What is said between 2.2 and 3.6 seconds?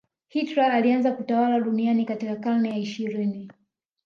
karne ya ishirini